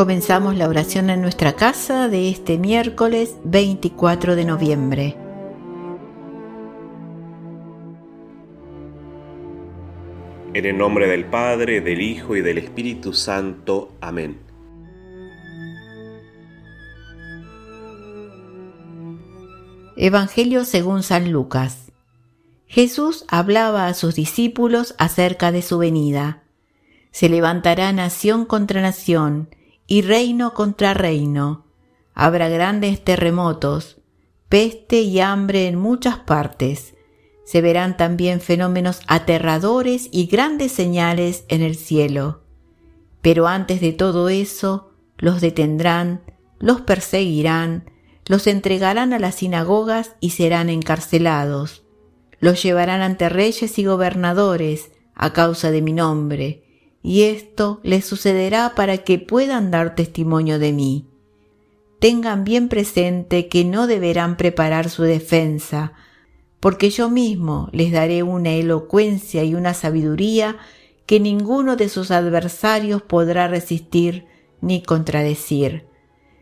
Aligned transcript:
Comenzamos 0.00 0.56
la 0.56 0.66
oración 0.66 1.10
en 1.10 1.20
nuestra 1.20 1.56
casa 1.56 2.08
de 2.08 2.30
este 2.30 2.56
miércoles 2.56 3.36
24 3.44 4.34
de 4.34 4.46
noviembre. 4.46 5.16
En 10.54 10.64
el 10.64 10.78
nombre 10.78 11.06
del 11.06 11.26
Padre, 11.26 11.82
del 11.82 12.00
Hijo 12.00 12.34
y 12.34 12.40
del 12.40 12.56
Espíritu 12.56 13.12
Santo. 13.12 13.92
Amén. 14.00 14.38
Evangelio 19.98 20.64
según 20.64 21.02
San 21.02 21.30
Lucas. 21.30 21.92
Jesús 22.66 23.26
hablaba 23.28 23.86
a 23.86 23.92
sus 23.92 24.14
discípulos 24.14 24.94
acerca 24.96 25.52
de 25.52 25.60
su 25.60 25.76
venida. 25.76 26.42
Se 27.10 27.28
levantará 27.28 27.92
nación 27.92 28.46
contra 28.46 28.80
nación 28.80 29.50
y 29.90 30.02
reino 30.02 30.54
contra 30.54 30.94
reino. 30.94 31.66
Habrá 32.14 32.48
grandes 32.48 33.02
terremotos, 33.02 34.00
peste 34.48 35.00
y 35.00 35.18
hambre 35.18 35.66
en 35.66 35.74
muchas 35.80 36.20
partes. 36.20 36.94
Se 37.44 37.60
verán 37.60 37.96
también 37.96 38.40
fenómenos 38.40 39.00
aterradores 39.08 40.08
y 40.12 40.26
grandes 40.26 40.70
señales 40.70 41.44
en 41.48 41.62
el 41.62 41.74
cielo. 41.74 42.44
Pero 43.20 43.48
antes 43.48 43.80
de 43.80 43.92
todo 43.92 44.28
eso, 44.28 44.92
los 45.18 45.40
detendrán, 45.40 46.22
los 46.60 46.82
perseguirán, 46.82 47.90
los 48.26 48.46
entregarán 48.46 49.12
a 49.12 49.18
las 49.18 49.34
sinagogas 49.34 50.14
y 50.20 50.30
serán 50.30 50.70
encarcelados. 50.70 51.82
Los 52.38 52.62
llevarán 52.62 53.02
ante 53.02 53.28
reyes 53.28 53.76
y 53.76 53.84
gobernadores 53.84 54.92
a 55.16 55.32
causa 55.32 55.72
de 55.72 55.82
mi 55.82 55.92
nombre 55.92 56.69
y 57.02 57.22
esto 57.22 57.80
les 57.82 58.04
sucederá 58.04 58.74
para 58.74 58.98
que 58.98 59.18
puedan 59.18 59.70
dar 59.70 59.94
testimonio 59.94 60.58
de 60.58 60.72
mí. 60.72 61.06
Tengan 61.98 62.44
bien 62.44 62.68
presente 62.68 63.48
que 63.48 63.64
no 63.64 63.86
deberán 63.86 64.36
preparar 64.36 64.90
su 64.90 65.02
defensa, 65.02 65.92
porque 66.60 66.90
yo 66.90 67.08
mismo 67.08 67.68
les 67.72 67.92
daré 67.92 68.22
una 68.22 68.50
elocuencia 68.50 69.44
y 69.44 69.54
una 69.54 69.74
sabiduría 69.74 70.58
que 71.06 71.20
ninguno 71.20 71.76
de 71.76 71.88
sus 71.88 72.10
adversarios 72.10 73.02
podrá 73.02 73.48
resistir 73.48 74.26
ni 74.60 74.82
contradecir. 74.82 75.86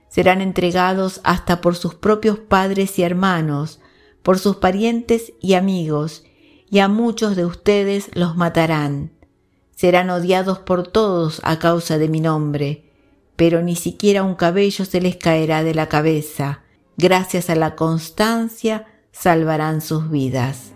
Serán 0.08 0.40
entregados 0.40 1.20
hasta 1.22 1.60
por 1.60 1.76
sus 1.76 1.94
propios 1.94 2.38
padres 2.38 2.98
y 2.98 3.02
hermanos, 3.02 3.80
por 4.22 4.38
sus 4.38 4.56
parientes 4.56 5.32
y 5.40 5.54
amigos, 5.54 6.24
y 6.68 6.80
a 6.80 6.88
muchos 6.88 7.36
de 7.36 7.46
ustedes 7.46 8.10
los 8.14 8.36
matarán 8.36 9.17
serán 9.78 10.10
odiados 10.10 10.58
por 10.58 10.88
todos 10.88 11.40
a 11.44 11.60
causa 11.60 11.98
de 11.98 12.08
mi 12.08 12.18
nombre, 12.18 12.82
pero 13.36 13.62
ni 13.62 13.76
siquiera 13.76 14.24
un 14.24 14.34
cabello 14.34 14.84
se 14.84 15.00
les 15.00 15.14
caerá 15.14 15.62
de 15.62 15.72
la 15.72 15.86
cabeza. 15.88 16.62
Gracias 16.96 17.48
a 17.48 17.54
la 17.54 17.76
constancia 17.76 18.86
salvarán 19.12 19.80
sus 19.80 20.10
vidas. 20.10 20.72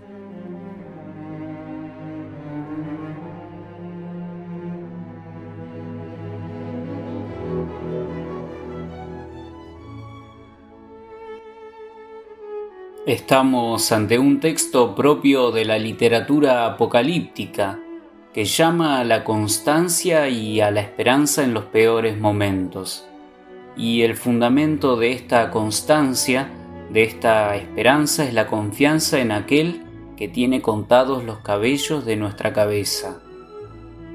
Estamos 13.04 13.90
ante 13.90 14.20
un 14.20 14.38
texto 14.38 14.94
propio 14.94 15.50
de 15.50 15.64
la 15.64 15.76
literatura 15.76 16.66
apocalíptica 16.66 17.81
que 18.32 18.44
llama 18.44 18.98
a 18.98 19.04
la 19.04 19.24
constancia 19.24 20.28
y 20.28 20.60
a 20.60 20.70
la 20.70 20.80
esperanza 20.80 21.44
en 21.44 21.52
los 21.52 21.64
peores 21.64 22.18
momentos. 22.18 23.06
Y 23.76 24.02
el 24.02 24.16
fundamento 24.16 24.96
de 24.96 25.12
esta 25.12 25.50
constancia, 25.50 26.50
de 26.90 27.04
esta 27.04 27.56
esperanza, 27.56 28.24
es 28.24 28.32
la 28.32 28.46
confianza 28.46 29.20
en 29.20 29.32
aquel 29.32 29.82
que 30.16 30.28
tiene 30.28 30.62
contados 30.62 31.24
los 31.24 31.38
cabellos 31.38 32.04
de 32.04 32.16
nuestra 32.16 32.52
cabeza. 32.52 33.20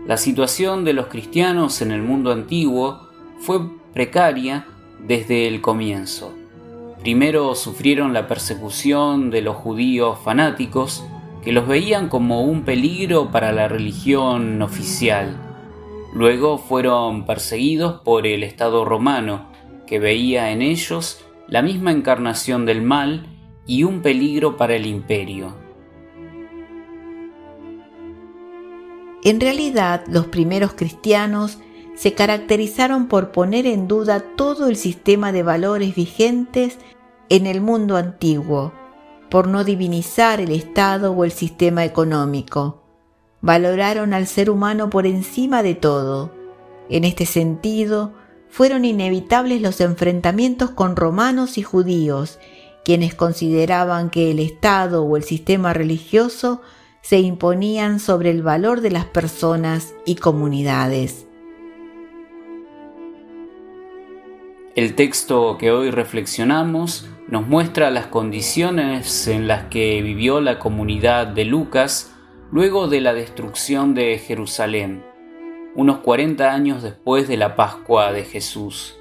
La 0.07 0.17
situación 0.17 0.85
de 0.85 0.93
los 0.93 1.07
cristianos 1.07 1.81
en 1.81 1.91
el 1.91 2.01
mundo 2.01 2.31
antiguo 2.31 3.07
fue 3.39 3.59
precaria 3.93 4.65
desde 5.05 5.47
el 5.47 5.61
comienzo. 5.61 6.33
Primero 7.01 7.53
sufrieron 7.55 8.13
la 8.13 8.27
persecución 8.27 9.29
de 9.29 9.41
los 9.41 9.55
judíos 9.57 10.17
fanáticos, 10.23 11.03
que 11.47 11.53
los 11.53 11.65
veían 11.65 12.09
como 12.09 12.41
un 12.41 12.63
peligro 12.63 13.31
para 13.31 13.53
la 13.53 13.69
religión 13.69 14.61
oficial. 14.61 15.37
Luego 16.13 16.57
fueron 16.57 17.25
perseguidos 17.25 18.01
por 18.01 18.27
el 18.27 18.43
Estado 18.43 18.83
romano, 18.83 19.49
que 19.85 19.97
veía 19.97 20.51
en 20.51 20.61
ellos 20.61 21.25
la 21.47 21.61
misma 21.61 21.93
encarnación 21.93 22.65
del 22.65 22.81
mal 22.81 23.27
y 23.65 23.85
un 23.85 24.01
peligro 24.01 24.57
para 24.57 24.75
el 24.75 24.85
imperio. 24.85 25.55
En 29.23 29.39
realidad, 29.39 30.03
los 30.09 30.27
primeros 30.27 30.73
cristianos 30.73 31.59
se 31.95 32.13
caracterizaron 32.13 33.07
por 33.07 33.31
poner 33.31 33.65
en 33.65 33.87
duda 33.87 34.19
todo 34.35 34.67
el 34.67 34.75
sistema 34.75 35.31
de 35.31 35.43
valores 35.43 35.95
vigentes 35.95 36.77
en 37.29 37.47
el 37.47 37.61
mundo 37.61 37.95
antiguo 37.95 38.73
por 39.29 39.47
no 39.47 39.63
divinizar 39.63 40.39
el 40.39 40.51
Estado 40.51 41.11
o 41.11 41.23
el 41.23 41.31
sistema 41.31 41.85
económico. 41.85 42.83
Valoraron 43.41 44.13
al 44.13 44.27
ser 44.27 44.49
humano 44.49 44.89
por 44.89 45.05
encima 45.05 45.63
de 45.63 45.75
todo. 45.75 46.31
En 46.89 47.03
este 47.03 47.25
sentido, 47.25 48.13
fueron 48.49 48.85
inevitables 48.85 49.61
los 49.61 49.81
enfrentamientos 49.81 50.71
con 50.71 50.95
romanos 50.95 51.57
y 51.57 51.63
judíos, 51.63 52.39
quienes 52.83 53.13
consideraban 53.13 54.09
que 54.09 54.31
el 54.31 54.39
Estado 54.39 55.03
o 55.03 55.17
el 55.17 55.23
sistema 55.23 55.73
religioso 55.73 56.61
se 57.01 57.19
imponían 57.19 57.99
sobre 57.99 58.31
el 58.31 58.41
valor 58.41 58.81
de 58.81 58.91
las 58.91 59.05
personas 59.05 59.93
y 60.05 60.15
comunidades. 60.15 61.25
El 64.75 64.93
texto 64.93 65.57
que 65.57 65.71
hoy 65.71 65.89
reflexionamos 65.89 67.09
nos 67.27 67.45
muestra 67.45 67.91
las 67.91 68.07
condiciones 68.07 69.27
en 69.27 69.47
las 69.47 69.65
que 69.65 70.01
vivió 70.01 70.39
la 70.39 70.59
comunidad 70.59 71.27
de 71.27 71.43
Lucas 71.43 72.13
luego 72.51 72.87
de 72.87 73.01
la 73.01 73.13
destrucción 73.13 73.93
de 73.93 74.17
Jerusalén, 74.17 75.03
unos 75.75 75.97
40 75.97 76.53
años 76.53 76.83
después 76.83 77.27
de 77.27 77.35
la 77.35 77.55
Pascua 77.57 78.13
de 78.13 78.23
Jesús. 78.23 78.97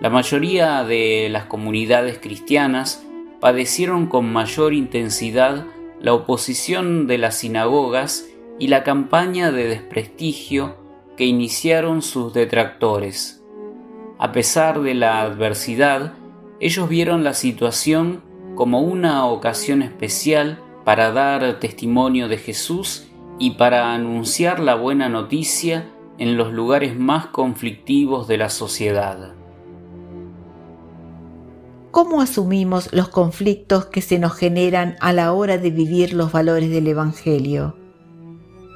La 0.00 0.10
mayoría 0.10 0.84
de 0.84 1.28
las 1.30 1.46
comunidades 1.46 2.18
cristianas 2.18 3.06
padecieron 3.40 4.06
con 4.06 4.30
mayor 4.30 4.74
intensidad 4.74 5.64
la 6.00 6.12
oposición 6.12 7.06
de 7.06 7.16
las 7.16 7.36
sinagogas 7.36 8.28
y 8.58 8.68
la 8.68 8.82
campaña 8.82 9.50
de 9.50 9.66
desprestigio 9.66 10.76
que 11.16 11.24
iniciaron 11.24 12.02
sus 12.02 12.34
detractores. 12.34 13.42
A 14.18 14.32
pesar 14.32 14.82
de 14.82 14.94
la 14.94 15.22
adversidad, 15.22 16.12
ellos 16.60 16.88
vieron 16.88 17.24
la 17.24 17.34
situación 17.34 18.22
como 18.54 18.80
una 18.80 19.26
ocasión 19.26 19.82
especial 19.82 20.60
para 20.84 21.12
dar 21.12 21.58
testimonio 21.58 22.28
de 22.28 22.38
Jesús 22.38 23.08
y 23.38 23.52
para 23.52 23.94
anunciar 23.94 24.60
la 24.60 24.74
buena 24.74 25.08
noticia 25.08 25.90
en 26.18 26.36
los 26.36 26.52
lugares 26.52 26.96
más 26.96 27.26
conflictivos 27.26 28.28
de 28.28 28.38
la 28.38 28.50
sociedad. 28.50 29.34
¿Cómo 31.90 32.20
asumimos 32.20 32.92
los 32.92 33.08
conflictos 33.08 33.86
que 33.86 34.02
se 34.02 34.18
nos 34.18 34.34
generan 34.34 34.96
a 35.00 35.12
la 35.12 35.32
hora 35.32 35.58
de 35.58 35.70
vivir 35.70 36.12
los 36.12 36.32
valores 36.32 36.70
del 36.70 36.86
Evangelio? 36.86 37.76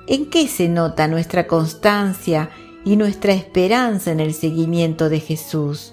¿En 0.07 0.31
qué 0.31 0.49
se 0.49 0.69
nota 0.69 1.09
nuestra 1.09 1.47
constancia 1.47 2.51
y 2.89 2.97
nuestra 2.97 3.35
esperanza 3.35 4.13
en 4.13 4.21
el 4.21 4.33
seguimiento 4.33 5.11
de 5.11 5.21
Jesús. 5.21 5.93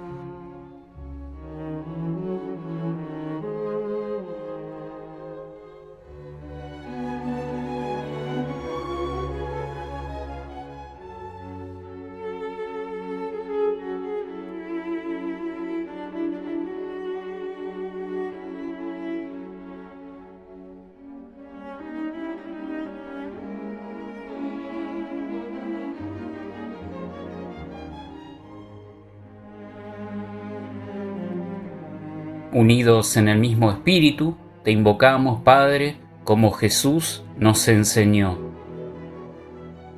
Unidos 32.53 33.15
en 33.15 33.29
el 33.29 33.39
mismo 33.39 33.71
espíritu, 33.71 34.35
te 34.63 34.71
invocamos, 34.71 35.41
Padre, 35.43 35.95
como 36.25 36.51
Jesús 36.51 37.23
nos 37.37 37.67
enseñó. 37.67 38.37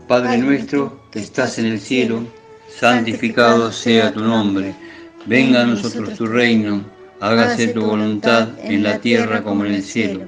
Padre 0.07 0.37
nuestro 0.37 1.01
que 1.11 1.19
estás 1.19 1.57
en 1.57 1.65
el 1.65 1.79
cielo, 1.79 2.23
santificado 2.79 3.71
sea 3.71 4.13
tu 4.13 4.23
nombre. 4.23 4.75
Venga 5.25 5.61
a 5.61 5.65
nosotros 5.65 6.15
tu 6.15 6.27
reino, 6.27 6.83
hágase 7.19 7.69
tu 7.69 7.85
voluntad 7.85 8.49
en 8.61 8.83
la 8.83 8.99
tierra 8.99 9.41
como 9.41 9.65
en 9.65 9.73
el 9.73 9.83
cielo. 9.83 10.27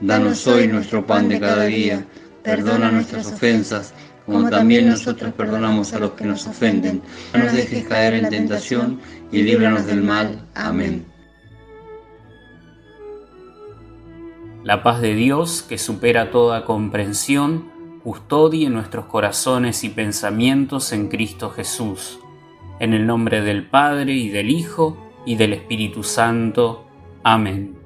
Danos 0.00 0.46
hoy 0.46 0.68
nuestro 0.68 1.06
pan 1.06 1.28
de 1.28 1.40
cada 1.40 1.64
día, 1.64 2.04
perdona 2.42 2.90
nuestras 2.90 3.26
ofensas, 3.26 3.94
como 4.26 4.50
también 4.50 4.88
nosotros 4.88 5.32
perdonamos 5.32 5.94
a 5.94 6.00
los 6.00 6.12
que 6.12 6.24
nos 6.24 6.46
ofenden. 6.46 7.00
No 7.32 7.44
nos 7.44 7.52
dejes 7.52 7.84
caer 7.86 8.14
en 8.14 8.28
tentación 8.28 9.00
y 9.30 9.42
líbranos 9.42 9.86
del 9.86 10.02
mal. 10.02 10.44
Amén. 10.54 11.11
La 14.64 14.84
paz 14.84 15.00
de 15.00 15.14
Dios, 15.14 15.62
que 15.62 15.76
supera 15.76 16.30
toda 16.30 16.64
comprensión, 16.64 17.72
custodie 18.04 18.70
nuestros 18.70 19.06
corazones 19.06 19.82
y 19.82 19.88
pensamientos 19.88 20.92
en 20.92 21.08
Cristo 21.08 21.50
Jesús. 21.50 22.20
En 22.78 22.92
el 22.92 23.04
nombre 23.04 23.40
del 23.40 23.68
Padre 23.68 24.12
y 24.12 24.28
del 24.28 24.50
Hijo 24.50 24.96
y 25.26 25.34
del 25.34 25.52
Espíritu 25.52 26.04
Santo. 26.04 26.86
Amén. 27.24 27.76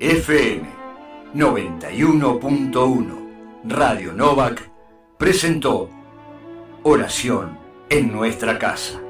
FM 0.00 0.66
91.1 1.34 3.06
Radio 3.64 4.12
Novak 4.12 4.68
presentó 5.16 5.88
Oración 6.82 7.56
en 7.88 8.12
nuestra 8.12 8.58
casa. 8.58 9.00